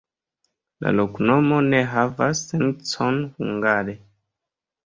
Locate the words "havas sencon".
1.91-3.23